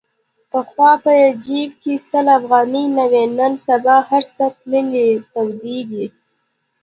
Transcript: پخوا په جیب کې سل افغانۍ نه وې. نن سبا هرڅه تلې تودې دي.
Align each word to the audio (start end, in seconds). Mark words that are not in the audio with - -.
پخوا 0.51 0.91
په 1.03 1.13
جیب 1.45 1.71
کې 1.83 1.93
سل 2.09 2.25
افغانۍ 2.39 2.85
نه 2.97 3.05
وې. 3.11 3.23
نن 3.37 3.53
سبا 3.67 3.95
هرڅه 4.09 4.45
تلې 4.59 5.07
تودې 5.31 5.79
دي. 5.89 6.05